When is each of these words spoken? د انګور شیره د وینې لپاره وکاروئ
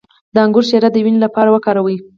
د 0.33 0.35
انګور 0.45 0.65
شیره 0.69 0.89
د 0.91 0.97
وینې 1.05 1.19
لپاره 1.25 1.49
وکاروئ 1.55 1.97